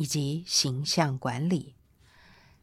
[0.00, 1.74] 以及形象管理，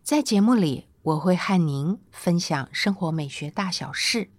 [0.02, 4.32] 在节目里我会和您分享生活美学大小事，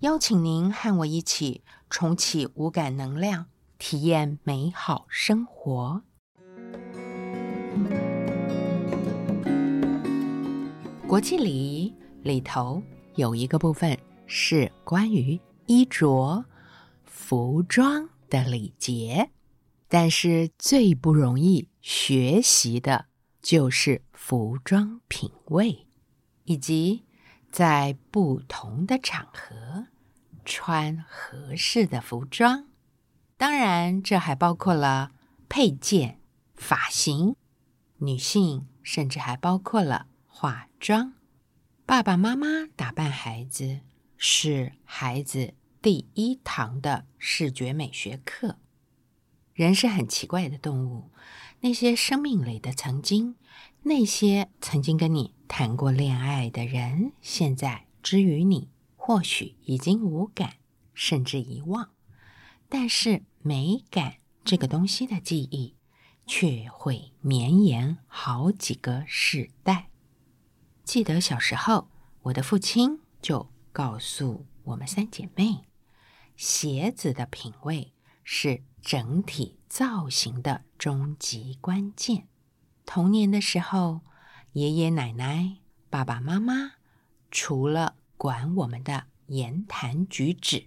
[0.00, 3.46] 邀请您和我一起重启五感能量，
[3.78, 6.02] 体验美好生活。
[11.06, 12.82] 国际礼仪里头
[13.14, 13.96] 有一个部分
[14.26, 16.44] 是关于衣着、
[17.04, 19.30] 服装的礼节。
[19.94, 23.08] 但是最不容易学习的
[23.42, 25.86] 就是服装品味，
[26.44, 27.04] 以及
[27.50, 29.88] 在不同的场合
[30.46, 32.68] 穿合适的服装。
[33.36, 35.12] 当然，这还包括了
[35.50, 36.18] 配件、
[36.54, 37.36] 发型，
[37.98, 41.12] 女性甚至还包括了化妆。
[41.84, 43.80] 爸爸妈妈打扮孩子
[44.16, 48.56] 是孩子第一堂的视觉美学课。
[49.54, 51.10] 人是很奇怪的动物，
[51.60, 53.36] 那些生命里的曾经，
[53.82, 60.54] 那些曾经跟你谈过恋爱的人，现在之于你，或许已经无感，
[60.94, 61.90] 甚至遗忘。
[62.70, 65.74] 但是美感这个东西的记忆，
[66.26, 69.90] 却会绵延好几个世代。
[70.82, 71.88] 记得小时候，
[72.22, 75.64] 我的父亲就告诉我们三姐妹，
[76.36, 77.92] 鞋子的品味
[78.24, 78.62] 是。
[78.82, 82.26] 整体造型的终极关键。
[82.84, 84.00] 童年的时候，
[84.54, 85.58] 爷爷奶奶、
[85.88, 86.72] 爸爸妈妈
[87.30, 90.66] 除了管我们的言谈举止，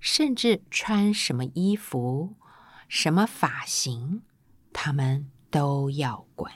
[0.00, 2.36] 甚至穿什么衣服、
[2.88, 4.22] 什么发型，
[4.72, 6.52] 他们都要管。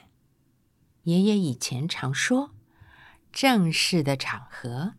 [1.03, 2.55] 爷爷以前常说，
[3.31, 4.95] 正式的场合，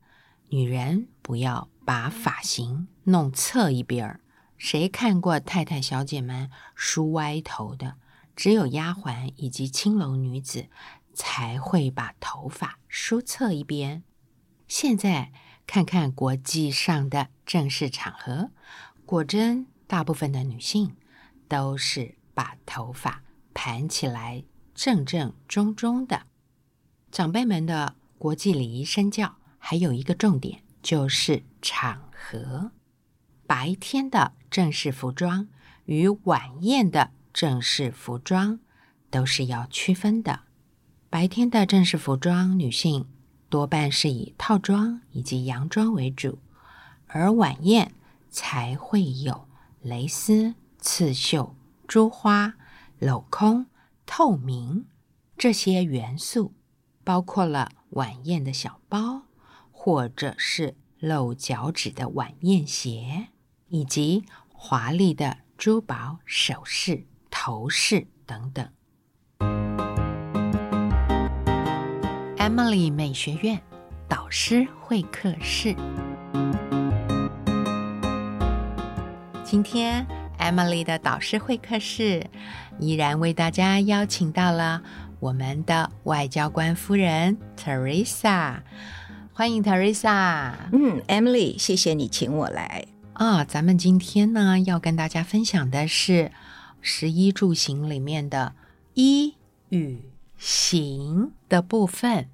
[0.49, 4.21] 女人不要把发型弄侧一边儿。
[4.59, 7.95] 谁看过太太小姐们梳歪头的？
[8.35, 10.67] 只有丫鬟以及青楼女子
[11.13, 14.03] 才会把头发梳侧一边。
[14.67, 15.31] 现在
[15.65, 18.51] 看看国际上的正式场合，
[19.05, 20.95] 果真大部分的女性
[21.47, 24.43] 都是把头发盘起来，
[24.75, 26.27] 正正中中的。
[27.11, 32.71] 长辈们的国际礼仪身教还有一个重点，就是场合。
[33.49, 35.47] 白天的正式服装
[35.85, 38.59] 与晚宴的正式服装
[39.09, 40.41] 都是要区分的。
[41.09, 43.07] 白天的正式服装，女性
[43.49, 46.37] 多半是以套装以及洋装为主，
[47.07, 47.95] 而晚宴
[48.29, 49.47] 才会有
[49.81, 51.55] 蕾丝、刺绣、
[51.87, 52.53] 珠花、
[52.99, 53.65] 镂空、
[54.05, 54.85] 透明
[55.35, 56.53] 这些元素，
[57.03, 59.23] 包括了晚宴的小包，
[59.71, 63.29] 或者是露脚趾的晚宴鞋。
[63.69, 68.67] 以及华丽的珠宝首饰、头饰等等。
[72.37, 73.61] Emily 美学院
[74.07, 75.75] 导师会客室，
[79.43, 80.05] 今天
[80.39, 82.25] Emily 的导师会客室
[82.79, 84.81] 依然为大家邀请到了
[85.19, 88.61] 我们的外交官夫人 Teresa，
[89.31, 90.53] 欢迎 Teresa。
[90.71, 92.85] 嗯，Emily，谢谢你请我来。
[93.19, 96.31] 啊，咱们今天呢要跟大家分享的是
[96.79, 98.53] 十一住行里面的
[98.93, 99.35] 衣
[99.67, 100.05] 与
[100.37, 102.29] 行的部分。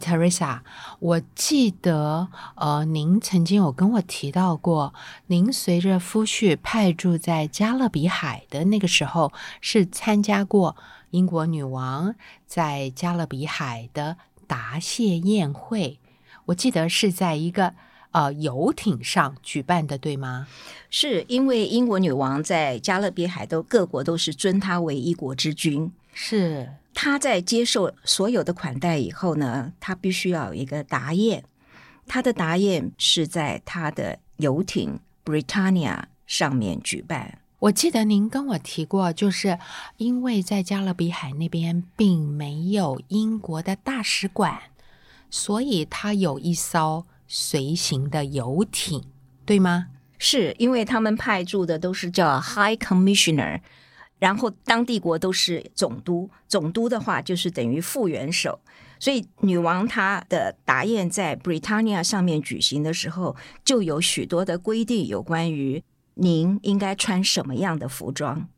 [0.00, 0.60] Teresa，
[0.98, 4.94] 我记得呃，您曾经有跟我提到过，
[5.26, 10.74] 您随着夫婿派驻在加勒比海的那个时候，是参加过
[11.10, 12.14] 英国女王
[12.46, 14.16] 在加勒比海的
[14.46, 16.00] 答谢宴会。
[16.46, 17.74] 我记得是在一个。
[18.12, 20.48] 呃，游艇上举办的，对吗？
[20.90, 31.44] 是因为英国女王在加勒比海都各国都是尊她为一国之君，是她在接受所有的款待以后呢，她必须要有一个答宴，
[32.08, 37.38] 她的答宴是在她的游艇 Britannia 上面举办。
[37.60, 39.56] 我记得您跟我提过，就是
[39.98, 44.58] 因为在加勒比海那边并没有英国的大使馆，
[45.30, 47.06] 所以他有一艘。
[47.32, 49.04] 随行的游艇，
[49.46, 49.86] 对吗？
[50.18, 53.60] 是因为他们派驻的都是叫 High Commissioner，
[54.18, 58.58] 然后当地国都是总督，总督的话就是等于副元首。
[58.98, 65.82] 所以女王她的答宴在 Britannia 上面举行的时候，就有许多的规定，有关于
[66.14, 68.48] 您应该穿什么样的服装。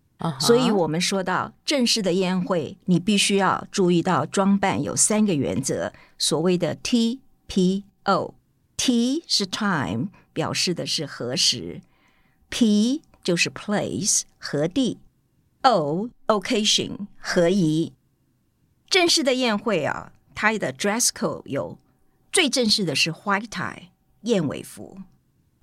[0.41, 8.35] 所以我们说到正式的宴会，你必须要注意到装扮有三个原则，所谓的 T P O。
[8.77, 11.81] T 是 time，表示的是何时
[12.51, 14.99] ；P 就是 place 何地
[15.63, 17.93] ；O occasion 何宜。
[18.89, 21.79] 正式的宴会啊，它的 dress code 有
[22.33, 23.89] 最正式的是 white tie
[24.23, 24.99] 燕尾服。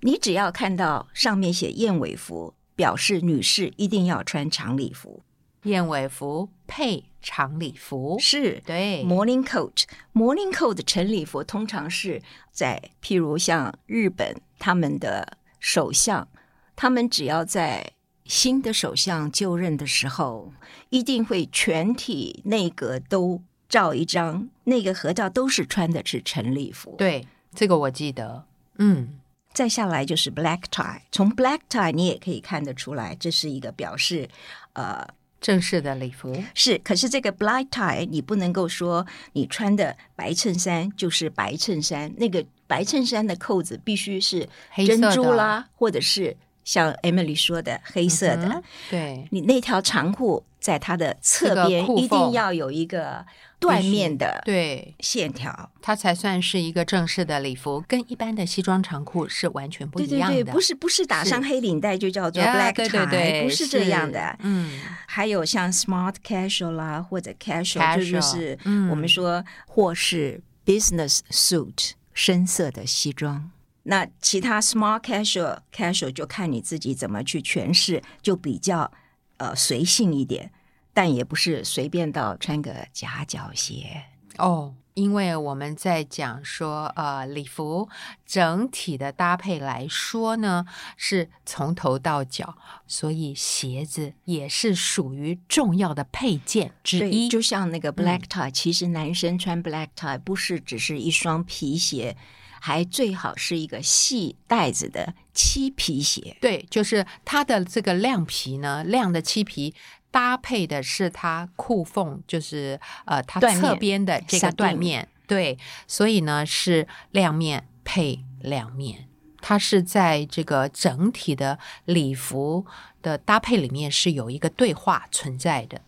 [0.00, 5.22] 你只要看到上面写燕尾服，表示女士一定要穿长礼服。
[5.64, 16.26] 燕尾服配长礼服，是对 morning coat，morning coat 的晨礼服通常是在譬如像日本他们的首相，
[16.74, 17.92] 他们只要在
[18.24, 20.52] 新的首相就任的时候，
[20.88, 26.94] 一定会全体内阁都照一张，那个合照都是穿的是晨礼服。
[26.96, 28.46] 对，这个我记得。
[28.78, 29.20] 嗯，
[29.52, 34.28] 再下来就是 black tie，从 black tie 你也可以看得出来，这是一个表示
[34.72, 35.06] 呃
[35.40, 44.46] 正式的礼服，是，可是这个 black tie 你不能够说你穿的白衬衫就是白衬衫，那个白衬衫的扣子必须是
[44.86, 48.46] 珍珠啦，或者是像 Emily 说的黑色的。
[48.48, 53.24] 嗯对，你那条长裤在它的侧边一定要有一个
[53.60, 55.70] 缎面的对，线条。
[55.80, 60.44] 它才算是一个正式的礼服，跟一般的西装长裤是完全不一样的。
[60.44, 64.36] 对，不是不是打上黑领带就叫做 black tie，对对对，不是这样的。
[64.40, 73.50] 嗯，还有像 smart casual 啦，或者 casual，, Casual，这就是嗯我们说或是 business suit 深色的西装。
[73.84, 78.92] 那其他 small casual casual 就看你自己怎么去诠释，就比较
[79.38, 80.52] 呃随性一点，
[80.92, 84.04] 但也不是随便到穿个夹脚鞋。
[84.38, 87.88] 哦，因为我们在讲说，呃，礼服
[88.24, 90.64] 整体的搭配来说呢，
[90.96, 92.56] 是从头到脚，
[92.86, 97.28] 所以鞋子也是属于重要的配件之，一。
[97.28, 102.16] 就像那个 black tie，、其实男生穿 black tie 不是只是一双皮鞋，
[102.60, 106.36] 还最好是一个细带子的漆皮鞋。
[106.40, 109.74] 对，就是它的这个亮皮呢，亮的漆皮
[110.12, 115.58] 搭配的是它裤缝，就是呃它侧边的这个缎面，对，
[115.88, 119.08] 所以呢是亮面配亮面。
[119.42, 122.66] 它是在这个整体的礼服
[123.00, 125.80] 的搭配里面是有一个对话存在的。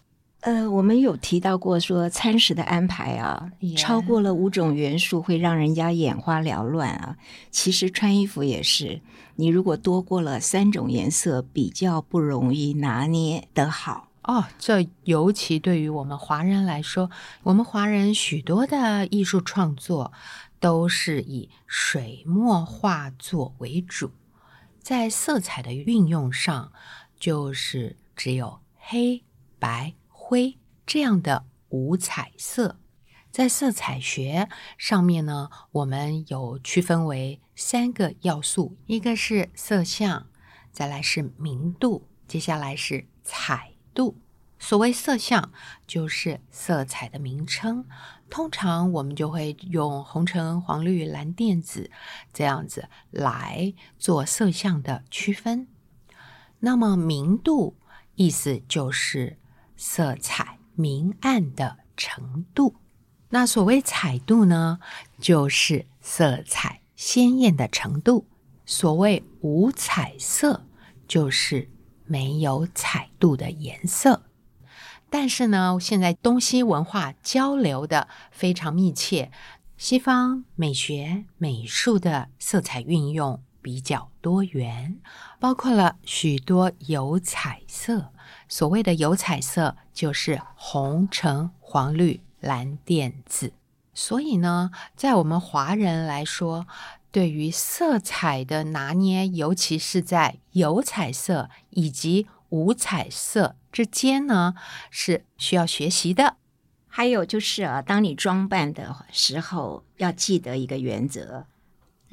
[0.43, 7.17] 呃，我们有提到过说餐食的安排啊超过了五种元素会让人家眼花缭乱啊。
[7.53, 9.01] 其实穿衣服也是，
[9.37, 14.09] 你如果多过了三种颜色，比较不容易拿捏得好。
[14.25, 17.09] 哦，这尤其对于我们华人来说，
[17.45, 20.13] 我们华人许多的艺术创作
[20.59, 24.11] 都是以水墨画作为主，
[24.81, 26.73] 在色彩的运用上，
[27.17, 29.23] 就是只有黑
[29.61, 29.95] 白
[30.33, 32.79] 灰这样的五彩色。
[33.31, 34.49] 在色彩学
[34.79, 40.31] 上面呢，我们有区分为三个要素，一个是色相，
[40.73, 44.17] 再来是明度，接下来是彩度。
[44.59, 45.53] 所谓色相，
[45.87, 47.85] 就是色彩的名称。
[48.31, 51.91] 通常我们就会用红橙黄绿蓝靛紫
[52.33, 55.69] 这样子来做色相的区分。
[56.61, 57.77] 那么明度
[58.15, 59.37] 意思就是
[59.77, 62.77] 色彩明暗的程度。
[63.31, 64.79] 那所谓彩度呢，
[65.19, 68.27] 就是色彩鲜艳的程度。
[68.67, 70.67] 所谓无彩色，
[71.09, 71.69] 就是
[72.05, 74.23] 没有彩度的颜色。
[75.11, 79.31] 但是呢，现在东西文化交流的非常密切，
[79.77, 85.01] 西方美学美术的色彩运用比较多元，
[85.41, 88.13] 包括了许多有彩色。
[88.53, 93.55] 所谓的有彩色，就是红、橙、黄、绿、蓝、靛、紫。
[93.95, 96.67] 所以呢，在我们华人来说，
[97.11, 104.53] 对于色彩的拿捏，尤其是在有彩色以及无彩色之间呢，
[104.91, 106.37] 是需要学习的。
[106.89, 111.47] 还有就是啊，当你装扮的时候，要记得一个原则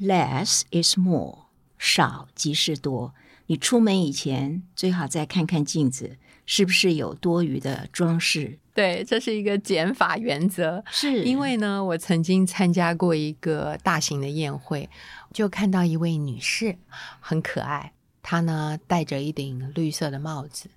[0.00, 1.40] ：less is more，
[1.76, 3.12] 少即是多。
[3.48, 6.16] 你出门以前最好再看看镜子，
[6.52, 8.58] 是不是有多余的装饰？
[8.74, 10.82] 对，这是一个减法原则。
[10.90, 14.90] 是因为呢，我曾经参加过一个大型的宴会，
[15.32, 16.76] 就看到一位女士
[17.20, 20.68] 很可爱，她呢戴着一顶绿色的帽子，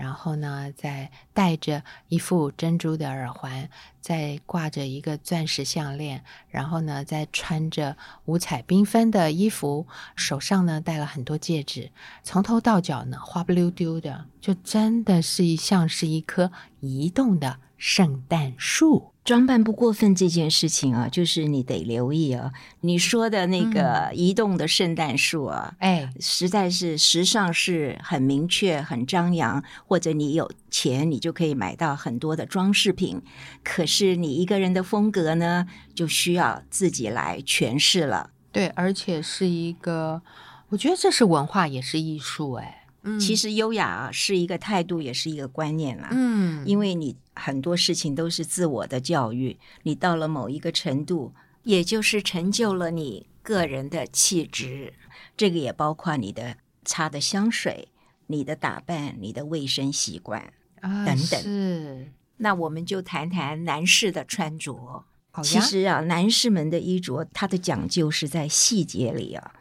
[0.00, 3.68] 然后呢再戴着一副珍珠的耳环，
[4.00, 11.90] 再挂着一个钻石项链，然后呢再穿着五彩缤纷的衣服，手上呢戴了很多戒指，
[12.22, 19.09] 从头到脚呢花不溜丢的，就真的是一像是一棵移动的圣诞树。
[19.22, 22.52] 装扮不过分这件事情啊，就是你得留意啊。
[22.80, 33.20] 你说的那个移动的圣诞树啊，哎，实在是时尚是很明确、很张扬，或者你有钱，你就可以买到很多的装饰品。
[33.62, 38.30] 可是你一个人的风格呢，就需要自己来诠释了。
[38.50, 40.22] 对，而且是一个，
[40.70, 42.54] 我觉得这是文化，也是艺术。
[42.54, 42.79] 哎，
[43.18, 46.08] 其实优雅啊是一个态度，也是一个观念啦。
[46.12, 54.92] 嗯，因为你很多事情都是自我的教育，你到了某一个程度，也就是成就了你个人的气质。
[55.36, 57.88] 这个也包括你的擦的香水、
[58.26, 61.42] 你的打扮、你的卫生习惯啊等等。
[61.42, 65.04] 是，那我们就谈谈男士的穿着。
[65.42, 69.52] 其实啊，男士们的衣着，它的讲究是在细节里啊。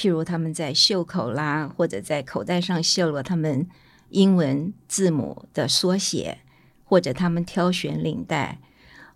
[0.00, 3.68] 譬如他们在袖口啦，或者在口袋上绣了他们
[4.08, 6.38] 英文字母的缩写，
[6.84, 8.60] 或者他们挑选领带。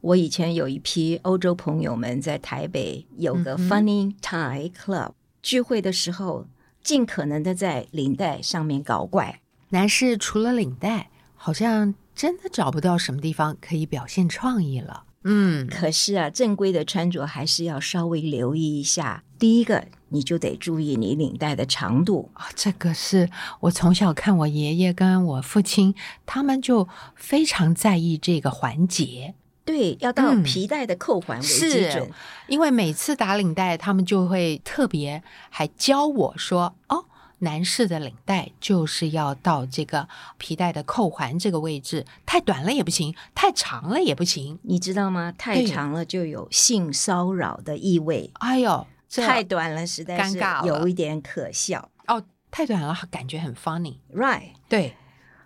[0.02, 6.48] 我以前有一批欧洲朋友们在台北有个嗯哼 Funny Tie Club、聚会的时候，
[6.82, 9.40] 尽可能的在领带上面搞怪。
[9.70, 15.03] 男士除了领带，好像真的找不到什么地方可以表现创意了。
[15.24, 19.24] 嗯，可是啊，正规的穿着还是要稍微留意一下。
[19.38, 22.30] 第一个，你就得注意你领带的长度。
[22.34, 25.94] 啊，这个是我从小看我爷爷跟我父亲，
[26.26, 32.10] 他们就非常在意这个环节，对，要到嗯皮带的扣环为基是准。
[32.46, 37.06] 因为每次打领带，他们就会特别还教我说，哦。
[37.44, 44.58] 男士的领带就是要到这个皮带的扣环这个位置，太短了也不行，太长了也不行。
[44.62, 45.32] 你知道吗？
[45.38, 51.88] 太长了就有性骚扰的意味，哎呦，这太短了实在是尴尬有一点可笑。
[52.08, 52.20] 哦，
[52.50, 53.98] 太短了，感觉很 funny。
[54.12, 54.96] Right，对，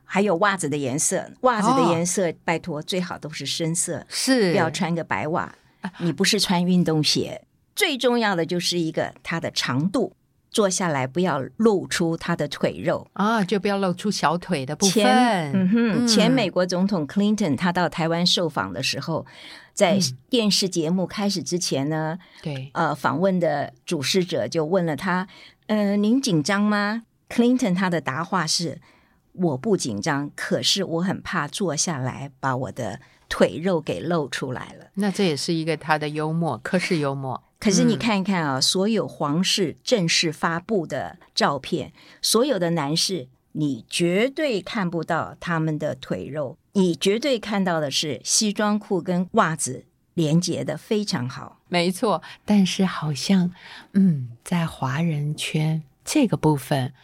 [0.05, 5.55] 还有袜子的颜色，袜子的哦颜色，拜托最好都是深色，是不要穿个白袜。
[5.99, 7.45] 你不是穿运动鞋，
[7.77, 10.13] 最重要的就是一个它的长度，
[10.51, 13.07] 坐下来不要露出他的腿肉。
[13.13, 14.93] 啊，就不要露出小腿的部分。
[14.93, 19.27] 前嗯哼，嗯前美国总统 Clinton 他到台湾受访的时候，
[19.75, 25.29] 在嗯电视节目开始之前呢，对，呃，访问的主事者就问了他
[25.69, 28.81] ：“呃，您紧张吗？”Clinton 他的答话是
[29.33, 37.45] ：“我不紧张，可是我很怕坐下来把我的腿肉给露出来了。”那这也是一个他的幽默，科室幽默。
[37.61, 51.61] 可是你嗯看一看啊，所有皇室正式发布的照片，所有的男士，你绝对看不到他们的腿肉，你绝对看到的是西装裤跟袜子连接的非常好。
[51.69, 53.53] 没错，但是好像，
[53.93, 56.95] 嗯，在华人圈这个部分，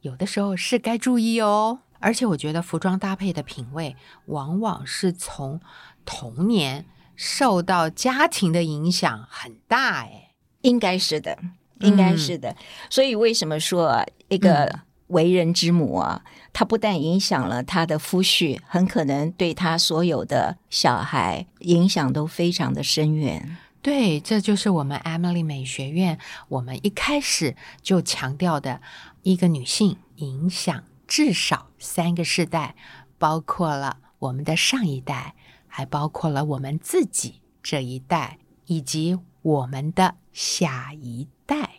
[0.00, 1.80] 有的时候是该注意哦。
[2.00, 3.96] 而且我觉得服装搭配的品味，
[4.26, 5.60] 往往是从
[6.04, 6.86] 童年
[7.18, 10.02] 受到家庭的影响很大。
[10.04, 11.36] 哎，应该是的，
[11.80, 12.54] 应该是的。
[12.88, 16.22] 所以为什么说啊一个为人之母啊，
[16.52, 23.56] 她不但影响了她的夫婿，很可能对她所有的小孩影响都非常的深远。
[23.82, 28.80] 对，这就是我们 Emily 美学院，我们一开始就强调的，
[29.22, 32.76] 一个女性影响至少三个世代，
[33.18, 35.34] 包括了我们的上一代，
[35.78, 41.70] 还包括了我们自己这一代，以及我们的下一代。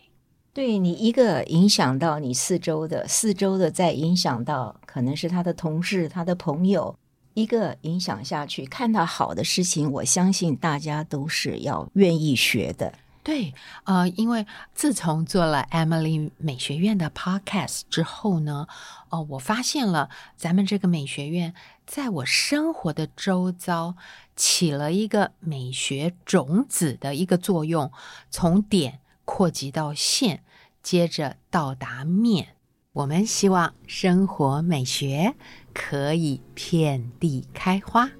[0.54, 6.98] 对你一个影响到你四周的，四周的再影响到可能是他的同事、他的朋友，
[7.34, 12.94] 一个影响下去，看到好的事情，我相信大家都是要愿意学的。
[13.22, 18.66] 对，呃，因为自从做了 Emily 美学院的 Podcast 之后呢，
[19.10, 21.54] 哦、我发现了咱们这个美学院
[21.86, 23.94] 在我生活的周遭
[24.34, 27.92] 起了一个美学种子的一个作用，
[28.30, 30.42] 从点扩及到线，
[30.82, 32.56] 接着到达面。
[32.92, 35.34] 我们希望生活美学
[35.74, 38.10] 可以遍地开花。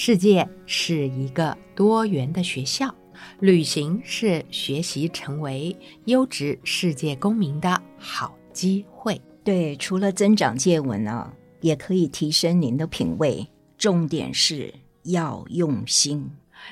[0.00, 2.94] 世界是一个多元的学校，
[3.40, 9.20] 旅行是学习成为优质世界公民的好机会。
[9.42, 13.48] 对，除了增长见闻啊，也可以提升您的品味。
[13.76, 16.30] 重点是要用心。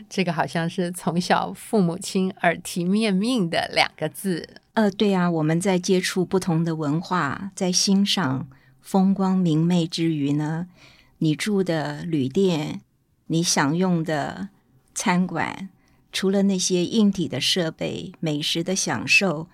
[0.09, 4.49] 这个好像是从小父母亲耳提面命的两个字。
[4.75, 8.47] 呃，对啊，我们在接触不同的文化，在欣赏
[8.81, 10.69] 风光明媚之余呢，
[11.19, 12.83] 你住的旅店，
[13.27, 14.51] 你享用的
[14.95, 15.69] 餐馆，
[16.13, 19.49] 除了那些硬体的设备、美食的享受，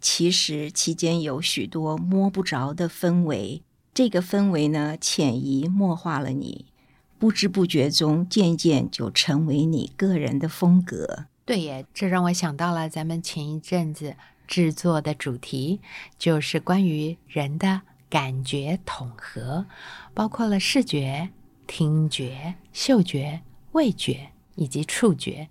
[0.00, 3.62] 其实期间有许多摸不着的氛围。
[3.92, 6.66] 这个氛围呢，潜移默化了你。
[7.18, 11.26] 不知不觉中，渐渐就成为你个人的风格。
[11.44, 14.14] 对耶，这让我想到了咱们前一阵子
[14.46, 15.80] 制作的主题，
[16.16, 19.66] 就是关于人的感觉统合，
[20.14, 21.30] 包括了视觉、
[21.68, 25.48] 听觉、嗅觉、味觉以及触觉。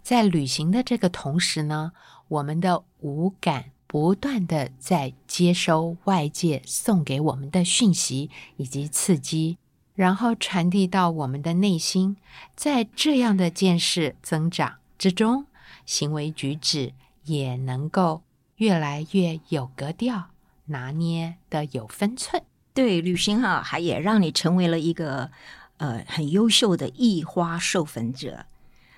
[0.00, 1.90] 在旅行的这个同时呢，
[2.28, 9.58] 我们的五感不断的在接收外界送给我们的讯息以及刺激。
[9.94, 12.16] 然后传递到我们的内心，
[12.56, 15.46] 在这样的见识增长之中，
[15.86, 16.92] 行为举止
[17.24, 18.22] 也能够
[18.56, 20.30] 越来越有格调，
[20.66, 22.42] 拿捏的有分寸。
[22.74, 25.30] 对，旅行哈，还也让你成为了一个
[25.78, 28.44] 呃很优秀的异花授粉者，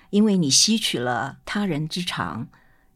[0.09, 2.47] 因为你吸取了他人之长，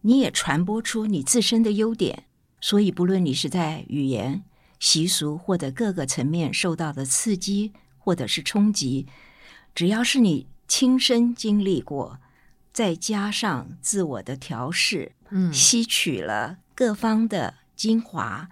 [0.01, 2.25] 你也传播出你自身的优点，
[2.59, 4.43] 所以不论你是在语言、
[4.79, 7.71] 习俗或者各个层面受到的刺激。
[8.03, 9.05] 或者是冲击，
[9.75, 12.17] 只要是你亲身经历过，
[12.73, 18.50] 再加上自我的调试，嗯，吸取了各方的精华，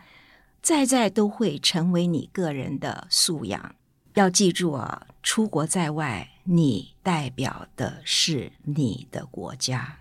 [0.61, 3.75] 在在都会成为你个人的素养。
[4.15, 9.97] 要记住啊，出国在外，你代表的是你的国家。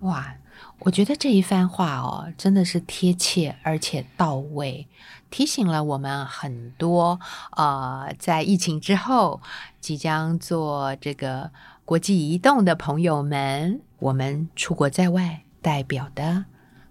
[0.00, 0.36] 哇，
[0.78, 4.86] 我觉得这一番话哦，真的是贴切而且到位，
[5.28, 7.18] 提醒了我们很多
[7.56, 9.42] 呃，在疫情之后
[9.80, 11.50] 即将做这个
[11.84, 16.44] 国际移动的朋友们，我们出国在外，代表的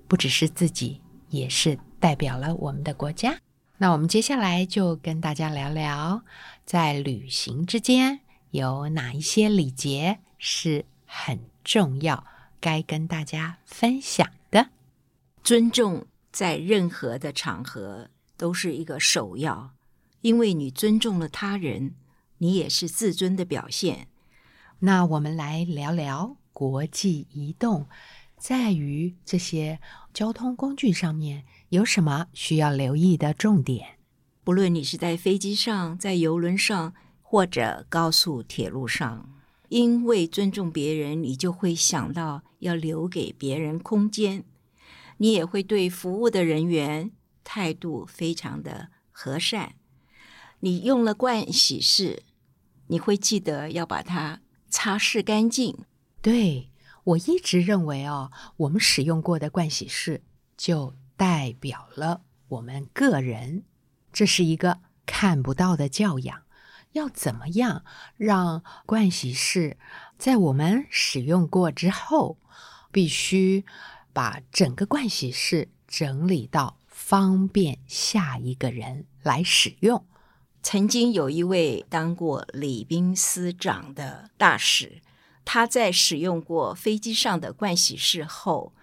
[0.08, 3.39] 不只是自己，也是代表了我们的国家。
[3.77, 6.24] 那我们接下来就跟大家聊聊，
[6.66, 12.25] 在旅行之间有哪一些礼节是很重要。
[12.60, 14.70] 该跟大家分享的，
[15.44, 19.74] 尊重在任何的场合都是一个首要，
[20.22, 21.94] 因为你尊重了他人，
[22.40, 24.07] 你也是自尊的表现。
[24.79, 27.88] 那我们来聊聊国际移动，
[28.38, 29.80] 在于这些
[30.14, 33.98] 交通工具上面有什么需要留意的重点？
[34.44, 39.34] 不论你是在飞机上、在游轮上，或者高速铁路上。
[39.70, 44.46] 因为尊重别人，你就会想到要留给别人空间，
[45.18, 47.12] 你也会对服务的人员
[47.44, 49.74] 态度非常的和善。
[50.62, 52.24] 你用了盥洗室，
[52.88, 55.78] 你会记得要把它擦拭干净。
[56.22, 56.70] 对
[57.07, 60.24] 我一直认为哦，我们使用过的盥洗室
[60.57, 63.63] 就代表了我们个人，
[64.11, 66.43] 这是一个看不到的教养。
[66.91, 67.85] 要怎么样
[68.17, 69.77] 让盥洗室
[70.17, 72.39] 在我们使用过之后，
[72.91, 73.63] 必须
[74.11, 80.05] 把整个盥洗室整理到方便下一个人来使用？
[80.61, 85.01] 曾经有一位当过礼宾司长的大使，
[85.50, 88.74] 他在使用过飞机上的盥洗室后，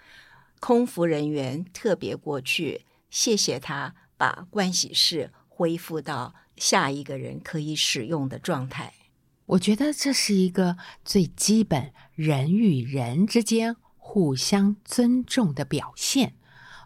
[0.61, 6.35] 空服人员特别过去谢谢他，把盥洗室恢复到。
[6.57, 8.95] 下一个人可以使用的状态，
[9.47, 16.37] 我觉得这是一个最基本人与人之间互相尊重的表现。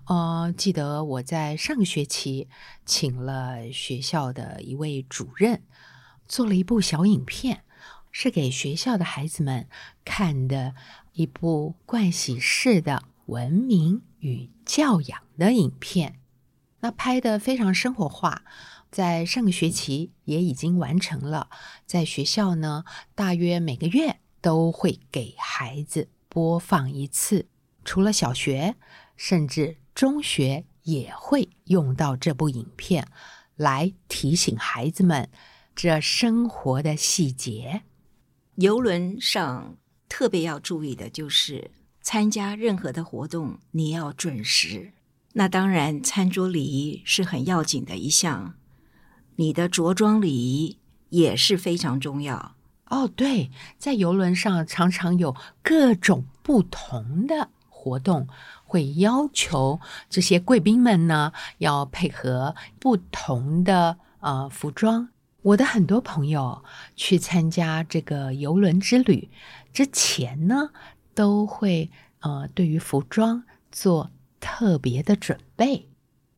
[0.06, 2.48] 呃，记得我在上个学期
[2.86, 5.62] 请了学校的一位主任，
[6.26, 7.62] 做了一部小影片，
[8.20, 9.68] 是给学校的孩子们
[10.04, 10.74] 看的
[11.12, 16.18] 一部盥洗室的文明与教养的影片。
[16.80, 18.42] 那拍的非常生活化。
[18.90, 21.48] 在上个学期也已经完成了，
[21.86, 27.46] 在学校呢，大约每个月都会给孩子播放一次。
[27.84, 28.74] 除了小学，
[29.16, 33.06] 甚至中学也会用到这部影片，
[33.54, 35.30] 来提醒孩子们
[35.76, 37.84] 这生活的细节。
[38.60, 39.76] 游轮上
[40.08, 41.70] 特别要注意的就是，
[42.02, 44.94] 参加任何的活动你要准时。
[45.34, 48.54] 那当然，餐桌礼仪是很要紧的一项。
[49.36, 50.76] 你的着装礼仪
[51.10, 53.06] 也是非常重要哦。
[53.06, 58.26] 对，在游轮上常常有各种不同的活动，
[58.64, 59.78] 会要求
[60.10, 65.10] 这些贵宾们呢要配合不同的呃服装。
[65.42, 66.64] 我的很多朋友
[66.96, 69.30] 去参加这个游轮之旅，
[69.72, 70.70] 之前呢，
[71.14, 75.88] 都会呃对于服装做特别的准备。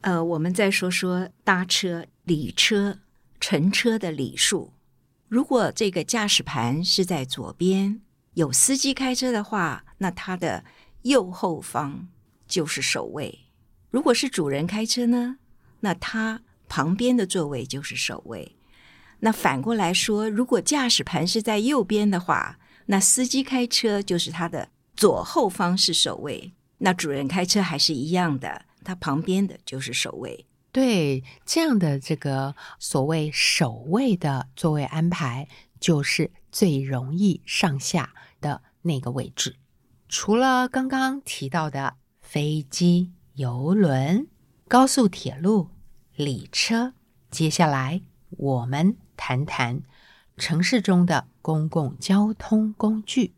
[0.03, 2.99] 呃，我们再说说搭车、礼车、
[3.41, 4.73] 乘车的礼数。
[5.29, 8.01] 如果这个驾驶盘是在左边，
[8.35, 10.65] 有司机开车的话，那他的
[11.03, 12.09] 右后方
[12.47, 13.47] 就是首位；
[13.91, 15.39] 如果是主人开车呢，
[15.81, 18.57] 那他旁边的座位就是首位。
[19.21, 28.67] 那反过来说，如果驾驶盘是在右边的话，那司机开车就是他的左后方是首位，那主人开车还是一样的。
[28.83, 35.47] 他旁边的就是首位，对这样的这个所谓首位的座位安排，
[35.79, 39.57] 就是最容易上下的那个位置。
[40.09, 44.27] 除了刚刚提到的飞机、游轮、
[44.67, 45.69] 高速铁路、
[46.17, 46.95] 里车，
[47.31, 49.83] 接下来我们谈谈
[50.39, 53.35] 城市中的公共交通工具。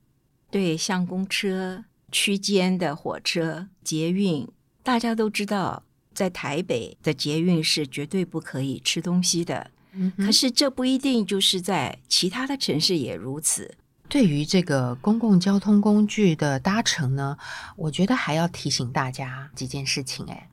[0.49, 4.47] 对，像公车、区间的火车、捷运。
[4.85, 5.83] 大家都知道，
[6.15, 9.73] 在台北的捷运是绝对不可以吃东西的。
[10.17, 13.75] 可是这不一定就是在其他的城市也如此。
[14.09, 17.37] 对于这个公共交通工具的搭乘呢，
[17.77, 20.25] 我觉得还要提醒大家几件事情。
[20.27, 20.49] 哎，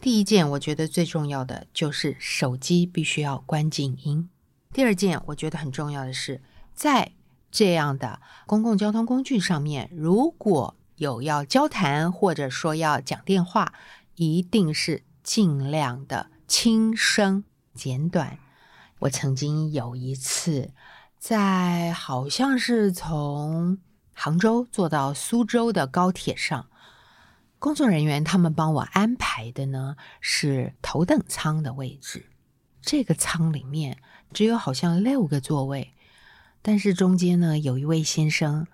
[0.00, 4.28] 第一件我觉得最重要的就是手机必须要关静音。
[4.72, 6.40] 第二件我觉得很重要的是，
[6.74, 7.12] 在
[7.50, 13.74] 这样的公共交通工具上面，如果有要交谈或者说要讲电话，
[14.14, 17.42] 一定是尽量的轻声
[17.74, 18.38] 简短。
[19.00, 20.70] 我曾经有一次
[21.18, 23.78] 在好像是从
[24.12, 26.68] 杭州坐到苏州的高铁上，
[27.58, 32.26] 工作人员他们帮我安排的呢是头等舱的位置。
[32.82, 33.98] 这个舱里面
[34.32, 35.92] 只有好像六个座位，
[36.62, 38.66] 但是中间呢有一位先生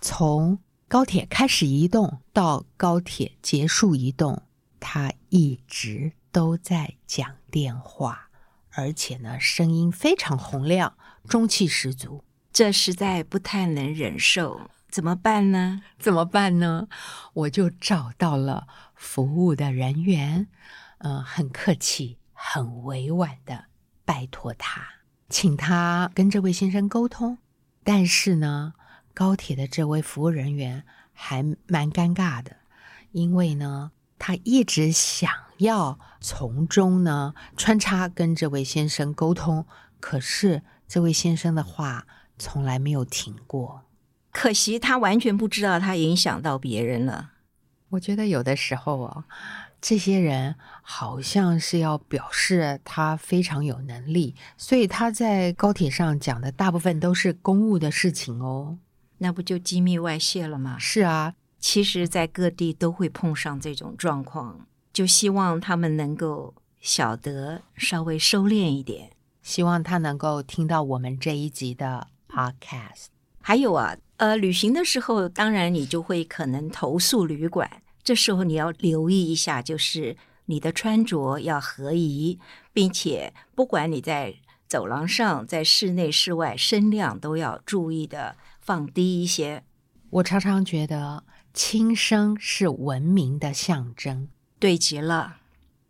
[0.00, 0.58] 从。
[0.88, 4.42] 高铁开始移动到高铁结束移动，
[4.78, 8.28] 他一直都在讲电话，
[8.72, 10.94] 而且呢，声音非常洪亮，
[11.26, 12.22] 中气十足，
[12.52, 14.68] 这实在不太能忍受。
[14.90, 15.80] 怎么办呢？
[15.98, 16.88] 怎么办呢？
[17.32, 20.48] 我就找到了服务的人员，
[20.98, 23.64] 嗯，很客气、很委婉的
[24.04, 24.86] 拜托他，
[25.32, 27.38] 请他跟这位先生沟通。
[27.82, 28.74] 但是呢。
[29.14, 32.56] 高铁的这位服务人员还蛮尴尬的，
[33.10, 39.66] 因为呢，他一直想要从中呢穿插跟这位先生沟通，
[40.00, 42.06] 可是这位先生的话
[42.38, 43.82] 从来没有停过。
[44.30, 47.32] 可惜他完全不知道他影响到别人了。
[47.90, 49.24] 我觉得有的时候哦，
[49.82, 58.78] 这些人好像是要表示他非常有能力，所以他在高铁上讲的大部分都是公务的事情哦。
[59.18, 60.78] 那不就机密外泄了吗？
[60.78, 69.10] 是啊，其实，在各地都会碰上这种状况，就希望他们能够晓得稍微收敛一点。
[69.42, 73.06] 希望他能够听到我们这一集的 podcast。
[73.40, 82.38] 还有啊，呃，旅行的时候，当然你就会可能投诉旅馆，这时候你要留意一下，就是你的穿着要合宜，
[82.72, 84.34] 并且不管你在
[84.66, 88.36] 走廊上、在室内、室外，声量都要注意的。
[88.64, 89.64] 放低一些，
[90.10, 94.28] 我常常觉得轻声是文明的象征。
[94.60, 95.38] 对极了。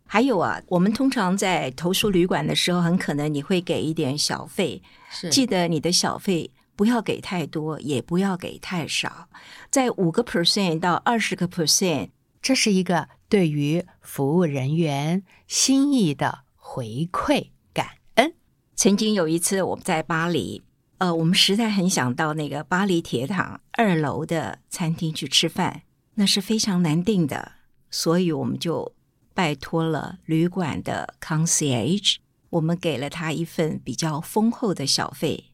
[0.07, 4.81] 还有啊，我们通常在投诉旅馆的时候，很可能你会给一点小费。
[5.29, 9.29] 记得你的小费不要给太多，也不要给太少，
[9.69, 12.09] 在五个 percent 到二十个 percent，
[12.41, 18.33] 这是一个对于服务人员心意的回馈感恩。
[18.75, 20.63] 曾经有一次，我们在巴黎。
[20.99, 25.81] 呃，我们实在很想到那个巴黎铁塔二楼的餐厅去吃饭，
[26.13, 27.53] 那是非常难订的，
[27.91, 28.95] 所以我们就
[29.33, 32.15] 拜托了旅馆的 concierge，
[32.51, 35.52] 我们给了他一份比较丰厚的小费。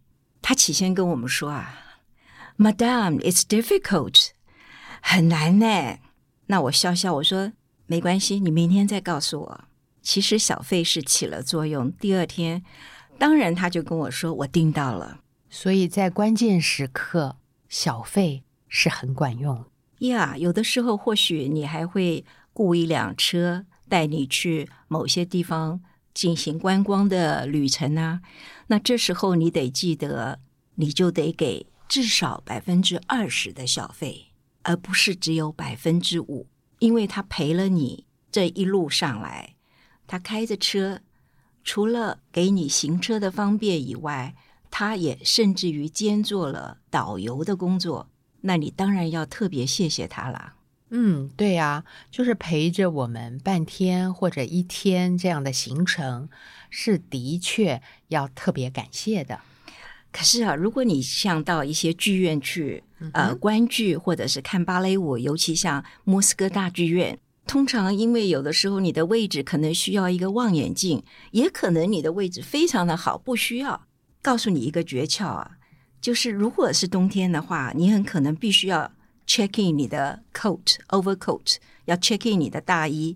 [0.50, 2.00] 他起先跟我们说啊
[2.58, 4.30] ，Madam，it's difficult，
[5.00, 6.00] 很难呢。
[6.48, 7.54] 那我笑笑，我说
[7.86, 9.66] 没关系，你明天再告诉我。
[10.02, 11.92] 其实小费是起了作用。
[11.92, 12.64] 第二天，
[13.20, 15.20] 当然他就跟我说，我订到了。
[15.52, 19.66] 所以在关键时刻，小费是很管用。
[20.00, 25.82] 呀，有的时候或许你还会雇一辆车带你去某些地方
[26.14, 28.22] 进行观光的旅程啊。
[28.68, 30.40] 那这时候你得记得，
[30.76, 34.28] 你就得给至少百分之二十的小费，
[34.64, 36.48] 而不是只有百分之五，
[36.80, 39.56] 因为他陪了你这一路上来，
[40.08, 41.02] 他开着车，
[41.64, 44.36] 除了给你行车的方便以外。
[44.72, 48.08] 他也甚至于兼做了导游的工作，
[48.42, 50.58] 那你当然要特别谢谢他啦。
[50.92, 56.30] 嗯，对呀、就是陪着我们半天或者一天这样的行程，
[56.70, 59.40] 是的确要特别感谢的。
[60.12, 73.86] 可是啊，如果你像到一些剧院去，呃，观剧或者是看芭蕾舞，尤其像莫斯科大剧院，通常因为有的时候你的位置可能需要一个望远镜，也可能你的位置非常的好，不需要。
[74.22, 75.52] 告诉你一个诀窍啊，
[76.02, 78.92] 就是如果是冬天的话，你很可能必须要
[79.30, 83.16] check in 你的 coat overcoat，要 check in 你的大衣。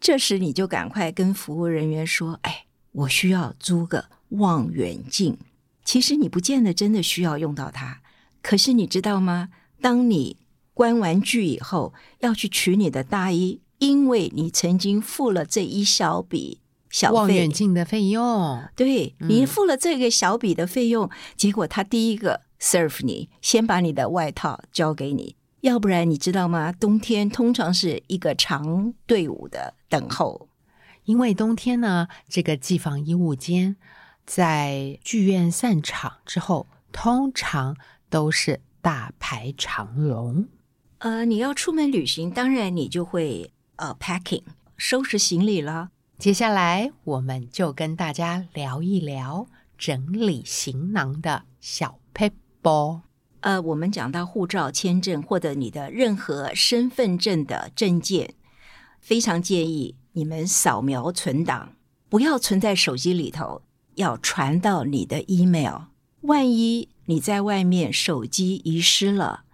[0.00, 5.36] 这时你就赶快跟服务人员说：“哎，我需要租个望远镜。”
[5.84, 7.98] 其实你不见得真的需要用到它，
[8.40, 9.48] 可是你知道吗？
[9.80, 10.36] 当你
[10.72, 26.72] 观完剧以后，要去取你的大衣，因为你曾经付了这一小笔小望费远镜的费用，对你付了这个小笔的费用，结果他第一个 serve 你，先把你的外套交给你，要不然你知道吗？
[26.72, 30.48] 冬天通常是一个长队伍的等候。
[31.04, 33.76] 因为冬天呢，这个寄放衣物间
[34.24, 37.76] 在剧院散场之后，通常
[38.08, 40.48] 都是大排长龙。
[41.00, 44.44] 呃，你要出门旅行，当然你就会呃 packing
[44.78, 45.90] 收拾行李了。
[46.16, 49.46] 接下来，我们就跟大家聊一聊
[49.76, 52.30] 整理行囊的小 p
[52.64, 53.02] e p
[53.40, 58.32] 呃，我们讲到护照、签证或者你的任何身份证的证件，
[59.00, 61.74] 非常建议你们扫描存档，
[62.08, 63.60] 不要存在手机里头，
[63.96, 65.82] 要传到你的 email。
[66.22, 69.44] 万一你在外面手机遗失了，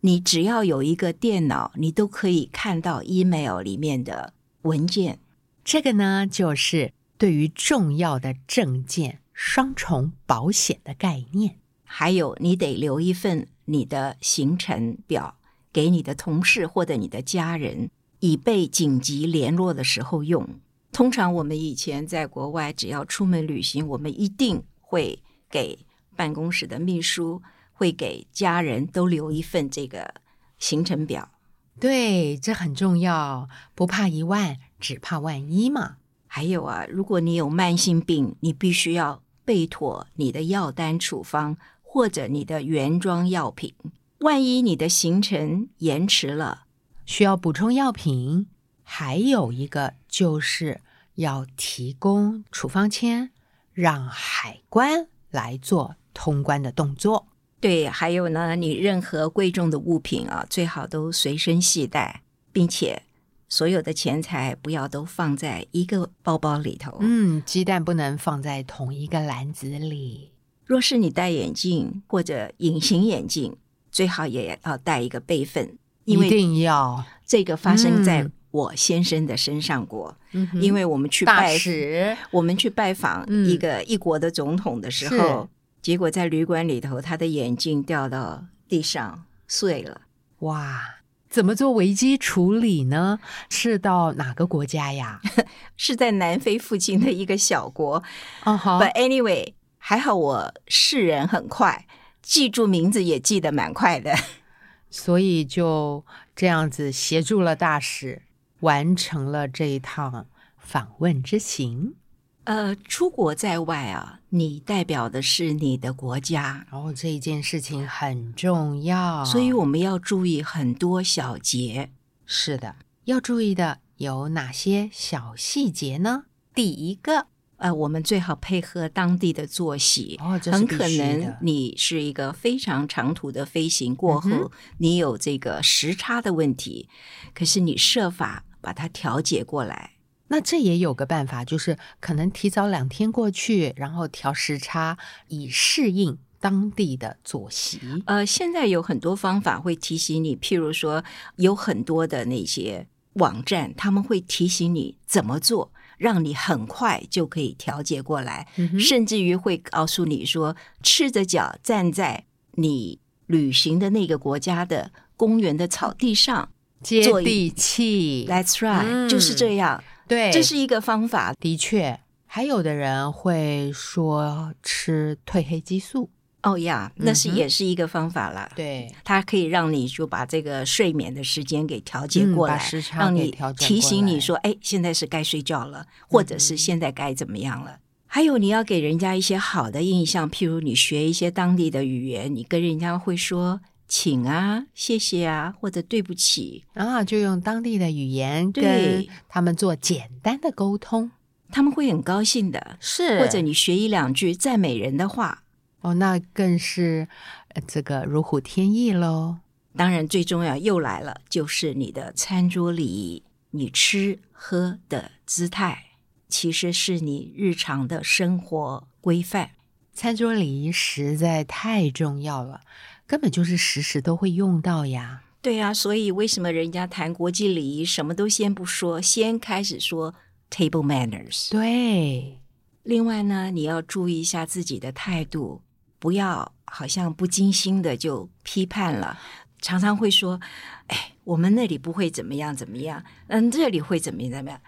[0.00, 5.20] 你只要有一个电脑，你都可以看到 email 里面的文件。
[5.62, 11.60] 这个呢，就是对于重要的证件双重保险的概念。
[11.86, 15.36] 还有，你得留一份你的行程表
[15.72, 20.46] 给你的同事或者你的家人，以备紧急联络的时候用。
[20.92, 25.78] 通常我们以前在国外，只要出门旅行，我们一定会给
[26.16, 30.14] 办公室的秘书，会给家人都留一份这个
[30.58, 31.30] 行程表。
[31.78, 35.96] 对，这很重要，不怕一万，只怕万一嘛。
[36.26, 41.58] 还有啊，如果你有慢性病，你必须要备妥你的药单处方
[41.96, 43.72] 或者你的原装药品。
[44.18, 46.64] 万一你的行程延迟了，
[47.06, 48.48] 需要补充药品，
[48.82, 50.82] 还有一个就是
[51.14, 53.30] 要提供处方签，
[53.72, 57.28] 让海关来做通关的动作。
[57.60, 62.20] 对，还有呢，你任何贵重的物品啊，最好都随身携带，
[62.52, 63.04] 并且
[63.48, 66.98] 所有的钱财不要都放在一个包包里头。
[67.00, 70.32] 嗯，鸡蛋不能放在同一个篮子里。
[70.66, 73.56] 若是你戴眼镜或者隐形眼镜，
[73.90, 80.16] 最好也要带一个备份，因一定要，这个发生在嗯我先生的身上过。
[80.32, 85.48] 嗯因为我们去大拜使我们去拜访嗯一个一国的总统的时候，
[85.80, 90.02] 结果在旅馆里头，他的眼镜掉到地上碎了。
[90.40, 90.82] 哇，
[91.30, 93.18] 怎么做危机处理呢？
[93.48, 95.20] 是到哪个国家呀？
[95.76, 98.02] 是在南非附近的一个小国。
[98.44, 99.52] 哦好 But anyway，
[99.88, 101.86] 还好我识人很快，
[102.20, 104.16] 记住名字也记得蛮快的。
[104.90, 108.22] 所以就这样子协助了大使，
[108.62, 110.26] 完成了这一趟
[110.58, 111.94] 访问之行。
[112.42, 121.92] 呃，出国在外啊，你代表的是你的国家，然后这一件事情很重要，所以我们要注意很多小节。
[122.24, 126.24] 是的，要注意的有哪些小细节呢？
[126.52, 130.18] 第一个，呃，我们最好配合当地的作息。
[130.52, 136.88] 很可能你是一个非常长途的飞行过后，嗯你有这个时差的问题，
[137.34, 139.92] 可是你设法把它调节过来。
[140.28, 147.80] 那这也有个办法，就是可能提早两天过去，然后调时差，以适应当地的作息。
[148.06, 151.04] 呃，现在有很多方法会提醒你，譬如说，
[151.36, 166.50] 有很多的那些网站，他们会提醒你怎么做，让你很快就可以调节过来，嗯甚至于会告诉你说，赤着脚站在你旅行的那个国家的公园的草地上。
[166.82, 171.34] 接地气，That's right，、嗯就是这样，对，这是一个方法。
[171.40, 171.98] 的确。
[172.26, 176.10] 还有的人会说吃褪黑激素，
[176.46, 178.48] 哦呀，那是也是一个方法啦。
[178.54, 182.62] 对，它可以让你就把这个睡眠的时间给调节嗯过来，
[182.96, 187.80] 让你提醒你说，哎，现在是该睡觉了，或者是嗯现在该怎么样了。
[188.06, 201.10] 还有，你要给人家一些好的印象，譬如你学一些当地的语言，你跟人家会说请啊、谢谢啊，或者对不起，啊，就用当地的语言跟对他们做简单的沟通，
[201.50, 202.76] 他们会很高兴的。
[202.80, 205.42] 是或者你学一两句赞美人的话，
[205.80, 207.06] 哦，那更是
[207.48, 209.38] 呃这个如虎添翼喽。
[209.76, 215.90] 当然最重要又来了，就是你的餐桌礼仪，你吃喝的姿态，
[216.28, 219.50] 其实是你日常的生活规范。
[219.92, 222.62] 餐桌礼仪实在太重要了，
[223.06, 225.22] 根本就是时时都会用到呀。
[225.42, 230.14] 对啊，所以为什么人家谈国际礼仪，什么都先不说，先开始说
[230.50, 231.50] table manners？
[231.50, 232.40] 对，
[232.82, 235.62] 另外呢，你要注意一下自己的态度，
[236.06, 239.18] 不要好像不经心的就批判了。
[239.60, 240.40] 常常会说
[240.86, 244.60] ：“哎，我们那里不会怎么样怎么样，嗯，这里会怎么样怎么样。”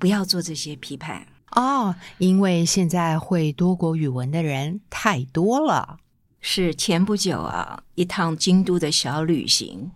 [0.00, 1.24] 不要做这些批判。
[1.52, 5.98] 哦，因为现在会多国语文的人太多了。
[6.40, 9.92] 是前不久啊，一趟京都的小旅行，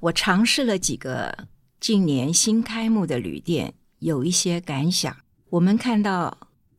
[0.00, 1.46] 我尝试了几个
[1.78, 5.16] 近年新开幕的旅店，有一些感想。
[5.50, 6.36] 我们看到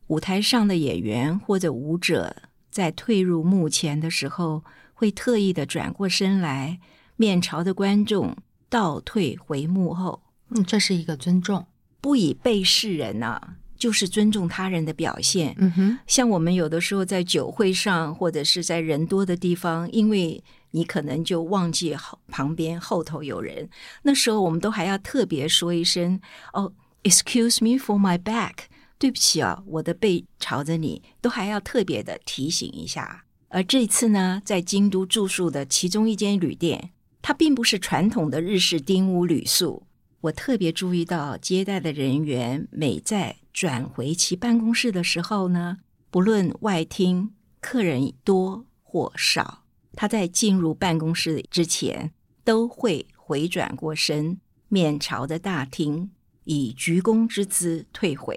[0.08, 2.36] 舞台上的演员或者舞者
[2.70, 6.80] 在退入幕前的时候，会特意的转过身来，
[7.16, 8.36] 面朝着观众，
[8.68, 11.66] 倒退回幕后，嗯，这是一个尊重。
[12.00, 15.54] 不以被世人呐、就是尊重他人的表现。
[15.58, 23.68] 嗯哼，像我们有的时候在酒会上，或者是在人多的地方，因为你可能就忘记后旁边后头有人，
[24.02, 26.20] 那时候我们都还要特别说一声
[26.52, 28.66] 哦，excuse me for my back，
[28.98, 33.24] 对不起啊，我的背朝着你，都还要特别的提醒一下。
[33.48, 36.90] 而这次呢，在京都住宿的其中一间旅店，
[37.22, 39.84] 它并不是传统的日式丁屋旅宿。
[40.22, 45.78] 我特别注意到，接待的人员每在转回其办公室的时候呢，
[46.10, 47.30] 不论外厅
[47.60, 56.10] 客人多或少，他在进入办公室之前都会回转过身，面朝着大厅，
[56.44, 58.36] 以鞠躬之姿退回。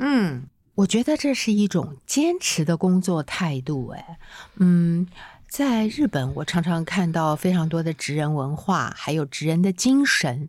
[0.00, 3.88] 嗯，我觉得这是一种坚持的工作态度。
[3.88, 4.18] 哎，
[4.56, 5.06] 嗯，
[5.46, 10.48] 在日本，我常常看到非常多的职人文化，还有职人的精神。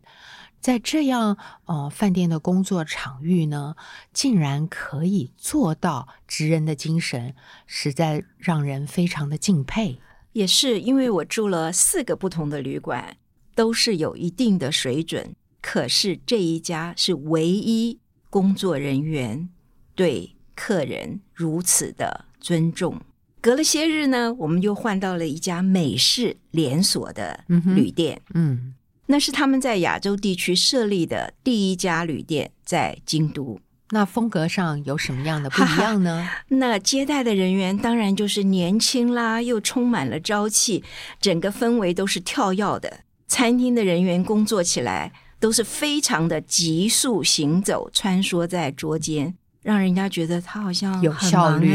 [0.58, 1.36] 在这样
[1.66, 3.74] 呃饭店的工作场域呢，
[4.12, 7.34] 竟然可以做到职人的精神，
[7.66, 9.98] 实在让人非常的敬佩。
[10.32, 13.16] 也是因为我住了四个不同的旅馆，
[13.54, 17.98] 都是有一定的水准，可是这一家是唯一
[18.32, 19.50] 工作人员
[19.94, 22.98] 对客人如此的尊重。
[23.42, 27.44] 隔了些日呢，我们又换到了一家美式连锁的
[27.76, 28.72] 旅店，嗯，
[29.04, 33.60] 那是他们在亚洲地区设立的第一家旅店，在京都。
[33.90, 36.26] 那风格上有什么样的不一样呢？
[36.48, 40.82] 那接待的人员当然就是年轻啦，又充满了朝气，
[41.20, 43.00] 整个氛围都是跳跃的。
[43.28, 45.12] 餐厅的人员工作起来
[45.42, 51.74] 都是非常的急速行走，穿梭在桌间，让人家觉得他好像有效率。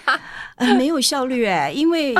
[0.78, 2.14] 没有效率哎，因为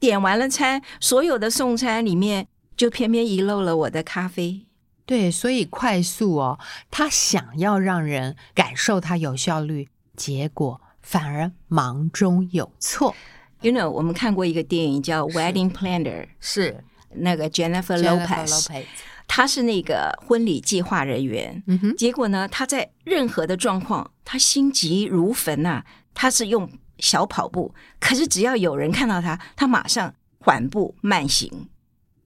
[0.00, 4.66] 点完了餐，所有的送餐里面就偏偏遗漏了我的咖啡。
[5.06, 6.58] 对，所以快速哦，
[6.90, 13.14] 他想要让人感受他有效率，结果反而忙中有错。
[13.60, 16.82] You know，我们看过一个电影叫《Wedding Planner》，是。
[17.12, 18.84] 那个 Jennifer Lopez，Lopez
[19.32, 21.62] 他是那个婚礼计划人员。
[21.68, 31.68] 嗯哼，结果呢，他在任何的状况，他心急如焚呐、他是用小跑步，可是只要有人看到他，他马上缓步慢行。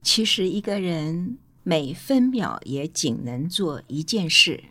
[0.01, 4.63] 其实一个人每分秒也仅能做一件事，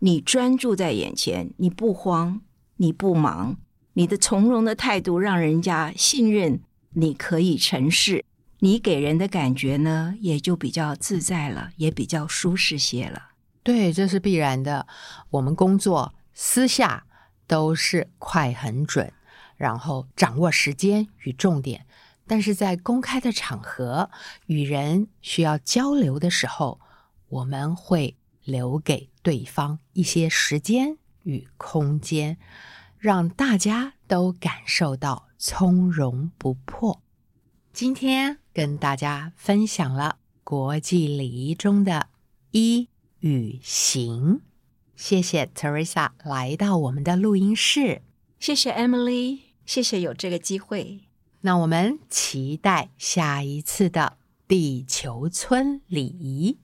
[0.00, 2.42] 你专注在眼前，你不慌，
[2.76, 3.56] 你不忙，
[3.94, 8.22] 你的从容的态度让人家信任你可以成事。
[8.64, 13.32] 你给人的感觉呢，也就比较自在了，也比较舒适些了。
[13.62, 14.86] 对，这是必然的。
[15.28, 17.04] 我们工作私下
[17.46, 19.12] 都是快很准，
[19.58, 21.84] 然后掌握时间与重点。
[22.26, 24.08] 但是在公开的场合
[24.46, 26.80] 与人需要交流的时候，
[27.28, 32.38] 我们会留给对方一些时间与空间，
[32.96, 37.02] 让大家都感受到从容不迫。
[37.74, 42.06] 今天跟大家分享了国际礼仪中的
[42.52, 42.88] 一
[43.18, 44.40] 与行。
[44.94, 48.02] 谢谢 Teresa 来到我们的录音室，
[48.38, 51.00] 谢谢 Emily，谢谢有这个机会。
[51.40, 56.58] 那我们期待下一次的地球村礼仪。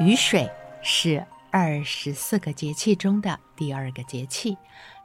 [0.00, 0.50] 雨水
[0.82, 1.24] 是
[1.58, 4.58] 二十四个节气中的第二个节气，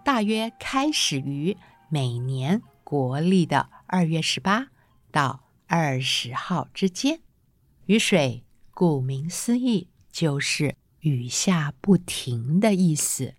[0.03, 1.55] 大约开始于
[1.87, 4.67] 每年国历的二月十八
[5.13, 7.21] 到二十号之间。
[7.85, 8.43] 雨水
[8.73, 13.35] 顾名思义就是雨下不停的意思。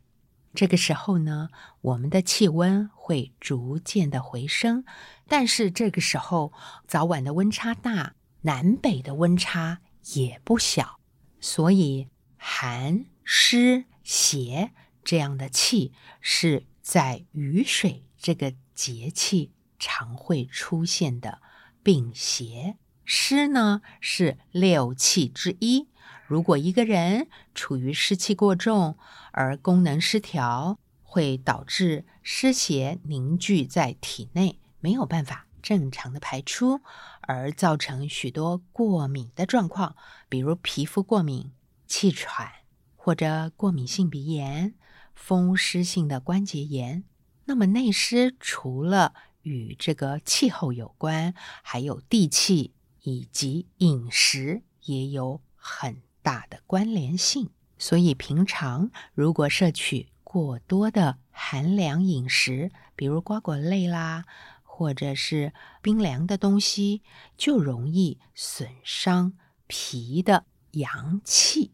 [0.54, 1.50] 这个时候呢，
[1.82, 4.86] 我们的气温会逐渐的回升，
[5.28, 6.54] 但是这个时候
[6.86, 9.80] 早晚的温差大，南北的温差
[10.14, 10.98] 也不小，
[11.42, 12.08] 所以
[12.44, 14.72] 寒、湿、邪
[15.04, 21.40] 这样的气是在雨水这个节气常会出现的
[21.84, 22.76] 病邪。
[23.04, 25.88] 湿呢是六气之一。
[26.26, 28.98] 如果一个人处于湿气过重
[29.30, 36.80] 而功能失调，会导致湿邪凝聚在体内，没有办法正常的排出，
[37.20, 39.94] 而造成许多过敏的状况，
[40.28, 41.52] 比如皮肤过敏、
[41.92, 42.50] 气喘
[42.96, 44.74] 或者过敏性鼻炎、
[45.14, 47.04] 风湿性的关节炎。
[47.44, 49.12] 那么内湿除了
[49.42, 52.72] 与这个气候有关，还有地气
[53.02, 56.02] 以及饮食也有很。
[56.24, 64.24] 大的关联性，所以平常如果摄取过多的寒凉饮食，比如瓜果类啦，
[64.62, 67.02] 或者是冰凉的东西，
[67.36, 69.32] 就容易损伤
[69.66, 71.72] 脾的阳气。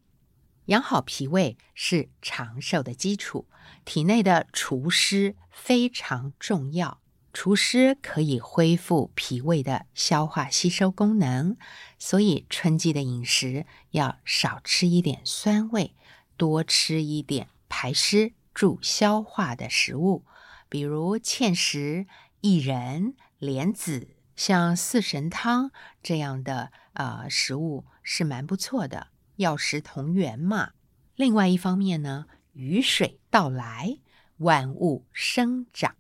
[0.69, 3.47] 养好脾胃是长寿的基础，
[3.87, 7.01] 体内的除湿非常重要。
[7.33, 11.57] 除湿可以恢复脾胃的消化吸收功能，
[11.99, 15.95] 所以春季的饮食要少吃一点酸味，
[16.37, 20.27] 多吃一点排湿助消化的食物，
[20.69, 22.07] 比如芡实、
[22.43, 25.71] 薏仁、莲子，像四神汤
[26.03, 29.09] 这样的呃食物是蛮不错的，
[29.39, 30.71] 药食同源嘛。
[31.17, 33.99] 另外一方面呢，雨水到来，
[34.37, 35.97] 万物生长。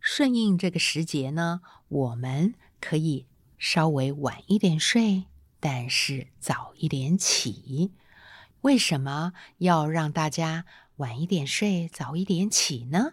[0.00, 3.26] 顺应这个时节呢，我们可以
[3.58, 5.24] 稍微晚一点睡，
[5.60, 7.92] 但是早一点起。
[8.62, 10.64] 为什么要让大家
[10.96, 13.12] 晚一点睡、早一点起呢？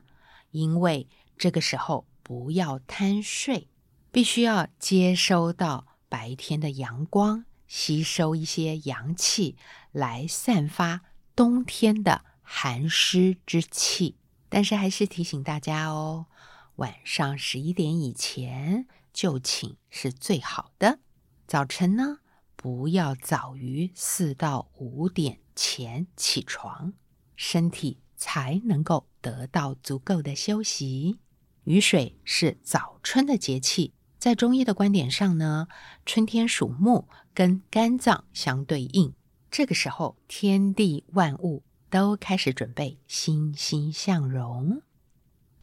[0.51, 1.07] 因为
[1.37, 3.67] 这个时候不要贪睡，
[4.11, 7.45] 必须要接收到白天的阳光，
[7.75, 9.57] 吸收一些阳气，
[9.91, 11.01] 来散发
[11.35, 14.15] 冬天的寒湿之气。
[14.47, 16.27] 但是还是提醒大家哦。
[16.75, 20.99] 晚上十一点以前就寝是最好的。
[21.47, 22.19] 早晨呢，
[22.55, 26.93] 不要早于四到五点前起床，
[27.35, 31.17] 身体才能够得到足够的休息。
[31.63, 35.67] 雨水是早春的节气，在中医的观点上呢，
[36.05, 39.13] 春天属木，跟肝脏相对应。
[39.49, 44.81] 这个时候，天地万物都开始准备欣欣向荣。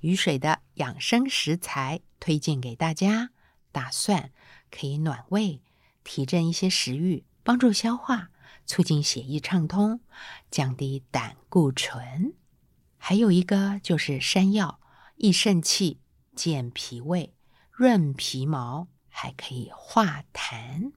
[0.01, 3.31] 雨水的养生食材推荐给大家：
[3.73, 4.33] 大蒜
[4.71, 5.61] 可以暖胃、
[6.05, 8.31] 提振一些食欲，帮助消化，
[8.64, 10.01] 促进血液畅通，
[10.51, 12.35] 降低胆固醇。
[12.97, 14.81] 还有一个就是山药，
[15.16, 16.01] 益肾气、
[16.35, 17.35] 健脾胃、
[17.71, 20.93] 润皮毛，还可以化痰。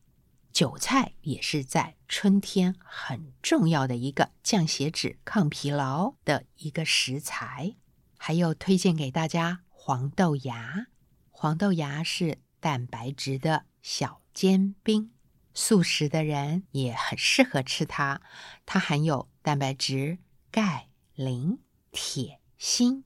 [0.54, 7.76] 韭菜也是在春天很重要的一个降血脂、抗疲劳的一个食材。
[8.20, 10.88] 还有推荐给大家黄豆芽，
[11.32, 15.12] 黄豆芽是蛋白质的小尖兵，
[15.56, 18.22] 素食的人也很适合吃它。
[18.66, 20.20] 它含有蛋白质、
[20.52, 21.58] 钙、磷、
[21.92, 23.04] 铁、锌、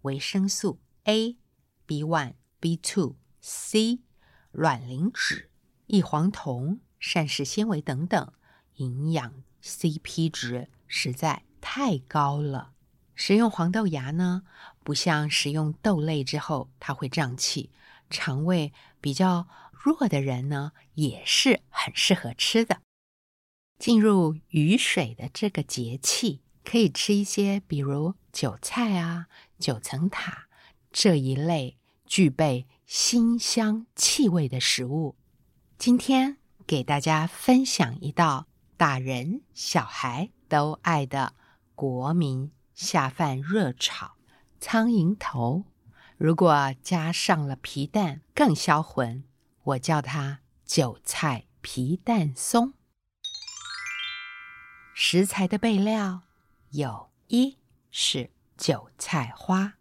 [0.00, 1.36] 维生素 A、
[1.84, 4.00] B one、B two、C、
[4.50, 5.50] 卵磷脂、
[5.86, 8.32] 异黄酮、膳食纤维等等，
[8.76, 12.72] 营养 CP 值实在太高了。
[13.14, 14.42] 食用黄豆芽呢，
[14.84, 17.70] 不像食用豆类之后它会胀气，
[18.10, 22.80] 肠胃比较弱的人呢也是很适合吃的。
[23.78, 29.28] 进入雨水的这个节气，可以吃一些，比如韭菜啊、
[29.58, 30.48] 九层塔
[30.90, 31.76] 这一类
[32.06, 35.16] 具备辛香气味的食物。
[35.78, 38.46] 今天给大家分享一道
[38.76, 41.34] 大人小孩都爱的
[41.74, 42.50] 国民。
[42.74, 44.16] 下饭热炒
[44.60, 45.64] 苍蝇头，
[46.18, 49.24] 如果加上了皮蛋更销魂。
[49.62, 52.74] 我叫它韭菜皮蛋松。
[54.94, 56.22] 食材的备料
[56.70, 57.56] 有一
[57.90, 59.74] 是韭菜花，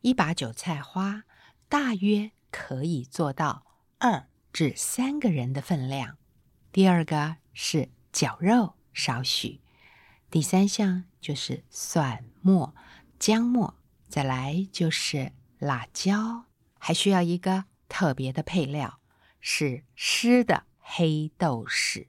[0.00, 1.24] 一把韭菜花
[1.68, 3.66] 大约可以做到
[3.98, 6.16] 二至三个人的分量。
[6.72, 9.60] 第二个是绞肉少许。
[10.30, 12.74] 第三项就是蒜末、
[13.18, 13.74] 姜末、
[14.08, 16.44] 再来就是辣椒，
[16.78, 19.00] 还需要一个特别的配料，
[19.40, 22.06] 是湿的黑豆豉。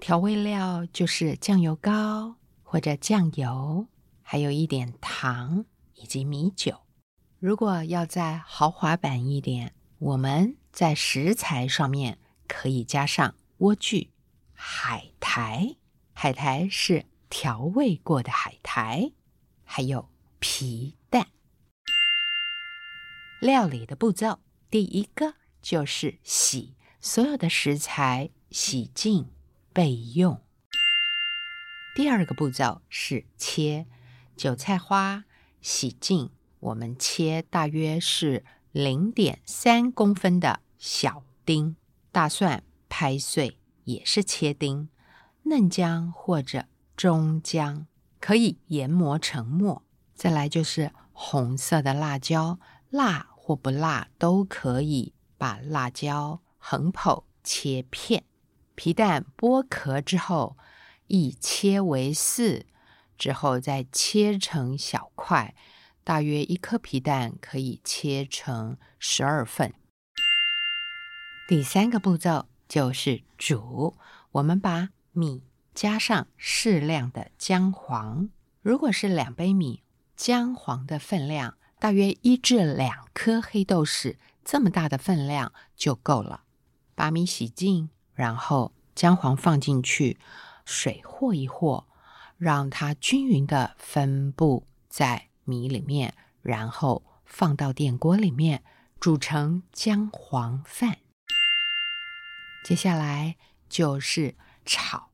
[0.00, 2.34] 调味料就是酱油膏
[2.64, 3.86] 或者酱油，
[4.20, 6.80] 还有一点糖以及米酒。
[7.38, 14.08] 如果要再豪华版一点，我们在食材上面可以加上莴苣、
[14.54, 15.76] 海苔，
[16.12, 19.12] 海苔是调味过的海苔，
[19.62, 20.10] 还有
[20.40, 21.28] 皮蛋。
[23.40, 29.30] 料理的步骤，第一个就是洗所有的食材，洗净
[29.72, 30.42] 备用。
[31.94, 33.86] 第二个步骤是切
[34.36, 35.22] 韭菜花，
[35.60, 41.76] 洗净，我们切大约是零点三公分的小丁。
[42.10, 42.64] 大蒜
[42.94, 44.90] 拍碎，也是切丁。
[45.44, 47.86] 嫩姜或者中姜
[48.20, 49.82] 可以研磨成末。
[50.14, 52.58] 再来就是红色的辣椒，
[52.90, 53.30] 辣。
[53.44, 58.22] 或不辣都可以，把辣椒横剖切片，
[58.76, 60.56] 皮蛋剥壳之后，
[61.08, 62.64] 一切为四，
[63.18, 65.56] 之后再切成小块，
[66.04, 69.74] 大约一颗皮蛋可以切成十二份。
[71.48, 73.98] 第三个步骤就是煮，
[74.30, 75.42] 我们把米
[75.74, 78.30] 加上适量的姜黄，
[78.62, 79.82] 如果是两杯米，
[80.16, 81.58] 姜黄的分量。
[81.78, 86.44] 大约一至两颗黑豆豉，这么大的分量就够了。
[86.94, 90.18] 把米洗净，然后姜黄放进去，
[90.64, 91.84] 水和一和，
[92.38, 98.62] 让它均匀的分布在米里面，然后放到电锅里面
[98.98, 100.96] 煮成姜黄饭。
[102.62, 103.36] 接下来
[103.68, 105.10] 就是炒，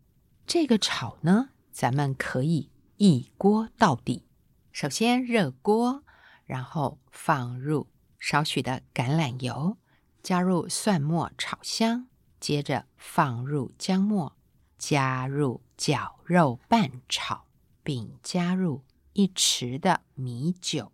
[0.46, 4.26] 这个炒呢，咱们可以一锅到底。
[4.72, 6.04] 首先热锅。
[6.44, 7.88] 然后放入
[8.18, 9.76] 少许的橄榄油，
[10.22, 12.08] 加入蒜末炒香，
[12.40, 14.34] 接着放入姜末，
[14.78, 17.44] 加入绞肉拌炒，
[17.82, 18.82] 并加入
[19.12, 20.90] 一匙的米酒。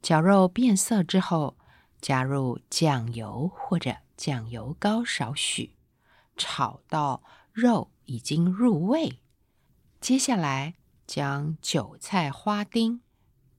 [0.00, 1.58] 绞肉变色之后，
[2.00, 5.74] 加入酱油或者酱油膏少许，
[6.36, 7.22] 炒到
[7.52, 9.20] 肉已经入味。
[10.00, 10.74] 接下来
[11.06, 13.02] 将韭菜花丁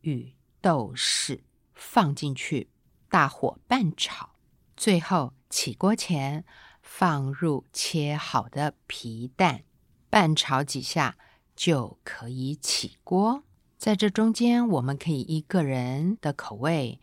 [0.02, 1.42] 与豆豉
[1.74, 2.70] 放进去，
[3.10, 4.36] 大火拌炒。
[4.76, 6.44] 最后起锅前
[6.82, 9.64] 放入切好的皮蛋，
[10.10, 11.18] 拌炒几下
[11.56, 13.44] 就可以起锅。
[13.78, 17.00] 在这中间，我们可以依个人的口味，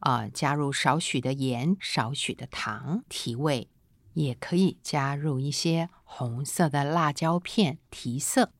[0.00, 3.70] 啊，加入少许的盐、少许的糖提味，
[4.14, 8.52] 也可以加入一些红色的辣椒片提色。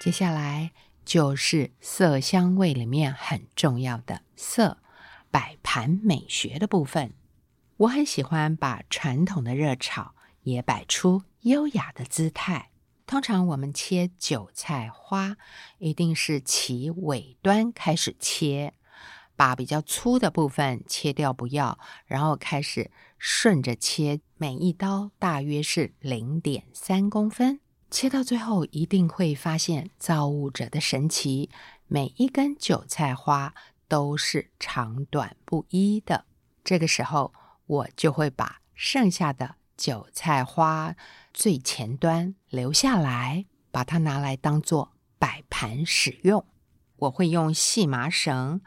[0.00, 0.72] 接下来。
[1.06, 4.78] 就是色香味里面很重要的色，
[5.30, 7.14] 摆盘美学的部分。
[7.76, 12.72] 我很喜欢把传统的热炒也摆出优雅的姿态。
[13.06, 15.36] 通常我们切韭菜花，
[15.78, 18.74] 一定是其尾端开始切，
[19.36, 27.60] 把比较粗的部分切掉不要，然后开始顺着切，每一刀大约是零点三公分。
[27.90, 31.50] 切到最后，一定会发现造物者的神奇。
[31.86, 33.54] 每一根韭菜花
[33.86, 36.26] 都是长短不一的。
[36.64, 37.32] 这个时候，
[37.66, 40.96] 我就会把剩下的韭菜花
[41.32, 46.44] 最前端留下来，把它拿来当做摆盘使用。
[46.96, 48.60] 我会用细麻绳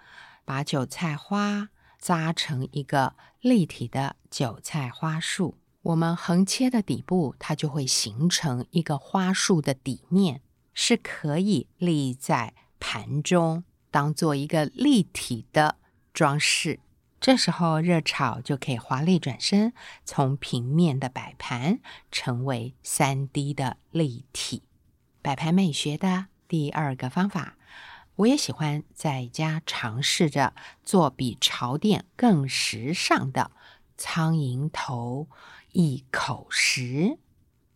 [0.46, 1.70] 把韭菜花
[2.00, 5.58] 扎成一个立体的韭菜花束。
[5.82, 10.42] 我们横切的底部，它就会形成一个花束的底面，
[10.74, 15.78] 是可以立在盘中，当做一个立体的
[16.14, 16.80] 装饰。
[17.22, 19.74] 这时候热炒就可以华丽转身，
[20.06, 21.80] 从平面的摆盘
[22.12, 24.64] 成为三 D 的立体
[25.22, 27.58] 摆盘美学的第二个方法。
[28.20, 30.54] 我也喜欢在家尝试着
[30.84, 33.52] 做比潮店更时尚的
[33.96, 35.30] 苍蝇头。
[35.72, 37.18] 一口食，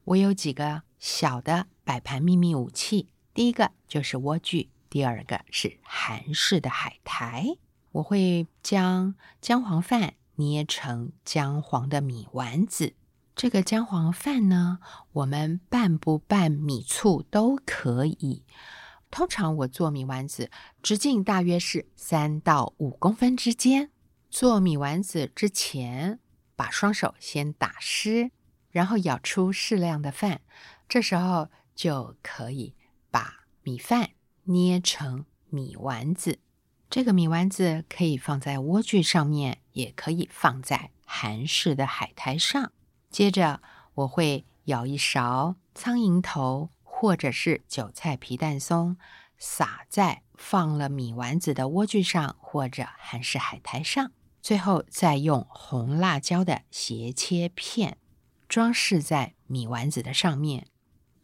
[0.04, 3.08] 我有几个小的摆盘秘密武器。
[3.34, 7.56] 第一个就是莴苣，第二个是韩式的海苔。
[7.94, 12.96] 我会将姜黄饭捏成姜黄的米丸子。
[13.36, 14.80] 这个姜黄饭呢，
[15.14, 18.44] 我们拌不拌米醋都可以。
[19.14, 20.50] 通常我做米丸子
[20.82, 23.92] 直径大约是三到五公分之间。
[24.32, 26.20] 做米丸子之前。
[26.56, 28.30] 把双手先打湿，
[28.70, 30.42] 然后舀出适量的饭，
[30.88, 32.76] 这时候就可以
[33.10, 34.12] 把米饭
[34.44, 36.38] 捏成米丸子。
[36.92, 42.72] 这个米丸子可以放在莴苣上面，也可以放在韩式的海苔上。
[43.10, 43.60] 接着，
[43.96, 46.70] 我会舀一勺苍蝇头
[47.04, 48.96] 或者是韭菜皮蛋松，
[49.38, 54.14] 撒在放了米丸子的莴苣上或者韩式海苔上。
[54.42, 57.98] 最后，再用红辣椒的斜切片
[58.48, 60.68] 装饰在米丸子的上面。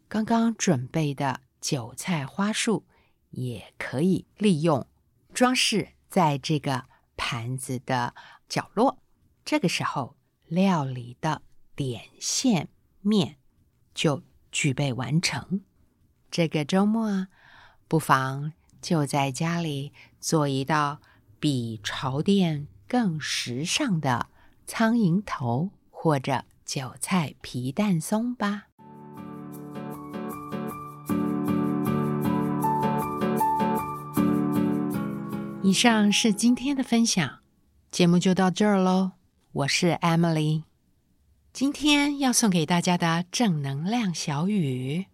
[0.06, 2.84] 刚刚准备的韭菜花束
[3.30, 4.86] 也可以利用。
[5.32, 6.84] 装饰在这个
[7.16, 8.14] 盘子的
[8.46, 9.02] 角落，
[9.46, 10.14] 这个时候
[10.44, 11.40] 料理的
[11.74, 12.68] 点线
[13.00, 13.38] 面
[13.94, 14.22] 就
[14.52, 15.62] 具备完成。
[16.30, 17.26] 这个周末
[17.88, 21.00] 不妨就在家里做一道
[21.40, 24.28] 比潮店更时尚的
[24.64, 28.66] 苍蝇头或者韭菜皮蛋松吧。
[35.62, 37.40] 以上是今天的分享，
[37.90, 39.12] 节目就到这儿喽。
[39.52, 40.62] 我是 Emily，
[41.52, 45.06] 今天要送给大家的正能量小语：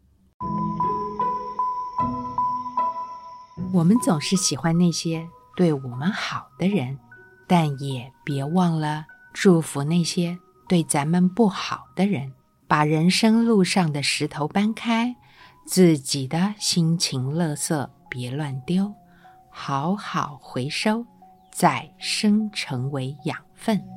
[3.76, 6.98] 我们总是喜欢那些对我们好的人，
[7.46, 9.04] 但也别忘了
[9.34, 12.32] 祝福那些对咱们不好的人。
[12.66, 15.14] 把人生路上的石头搬开，
[15.66, 18.94] 自己的心情垃圾别乱丢。
[19.50, 21.04] 好好回收，
[21.52, 23.95] 再生成为养分。